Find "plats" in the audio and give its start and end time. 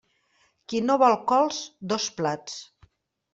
2.23-2.57